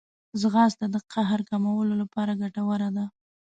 [0.41, 3.05] ځغاسته د قهر کمولو لپاره ګټوره ده